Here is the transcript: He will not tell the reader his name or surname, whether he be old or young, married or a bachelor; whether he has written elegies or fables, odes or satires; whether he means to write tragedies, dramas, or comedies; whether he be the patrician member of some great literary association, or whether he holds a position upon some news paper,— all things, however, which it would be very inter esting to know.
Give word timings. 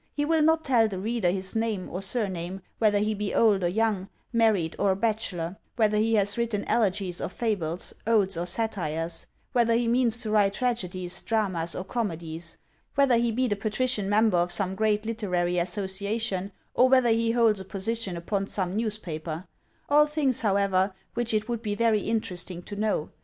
He 0.15 0.25
will 0.25 0.41
not 0.41 0.63
tell 0.63 0.87
the 0.87 0.97
reader 0.97 1.29
his 1.29 1.55
name 1.55 1.87
or 1.87 2.01
surname, 2.01 2.63
whether 2.79 2.97
he 2.97 3.13
be 3.13 3.35
old 3.35 3.63
or 3.63 3.67
young, 3.67 4.09
married 4.33 4.75
or 4.79 4.89
a 4.89 4.95
bachelor; 4.95 5.57
whether 5.75 5.97
he 5.99 6.15
has 6.15 6.39
written 6.39 6.65
elegies 6.65 7.21
or 7.21 7.29
fables, 7.29 7.93
odes 8.07 8.35
or 8.35 8.47
satires; 8.47 9.27
whether 9.51 9.75
he 9.75 9.87
means 9.87 10.19
to 10.23 10.31
write 10.31 10.53
tragedies, 10.53 11.21
dramas, 11.21 11.75
or 11.75 11.83
comedies; 11.83 12.57
whether 12.95 13.17
he 13.17 13.31
be 13.31 13.47
the 13.47 13.55
patrician 13.55 14.09
member 14.09 14.37
of 14.37 14.51
some 14.51 14.73
great 14.73 15.05
literary 15.05 15.59
association, 15.59 16.51
or 16.73 16.89
whether 16.89 17.09
he 17.11 17.29
holds 17.33 17.59
a 17.59 17.63
position 17.65 18.17
upon 18.17 18.47
some 18.47 18.75
news 18.75 18.97
paper,— 18.97 19.45
all 19.87 20.07
things, 20.07 20.41
however, 20.41 20.95
which 21.13 21.31
it 21.31 21.47
would 21.47 21.61
be 21.61 21.75
very 21.75 22.09
inter 22.09 22.33
esting 22.33 22.65
to 22.65 22.75
know. 22.75 23.11